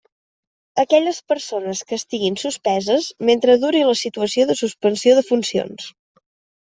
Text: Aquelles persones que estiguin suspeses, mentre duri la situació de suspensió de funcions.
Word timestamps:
Aquelles 0.83 1.19
persones 1.33 1.83
que 1.91 1.99
estiguin 2.01 2.39
suspeses, 2.43 3.11
mentre 3.31 3.59
duri 3.65 3.85
la 3.91 3.95
situació 4.01 4.49
de 4.53 4.57
suspensió 4.63 5.15
de 5.21 5.25
funcions. 5.33 5.93